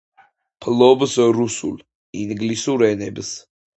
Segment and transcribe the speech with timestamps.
[0.65, 1.75] ფლობს რუსულ,
[2.23, 3.31] ინგლისურ ენებს.